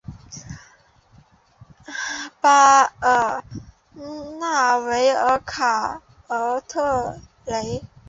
[2.41, 3.43] 巴尔
[4.39, 7.83] 纳维尔卡尔特雷。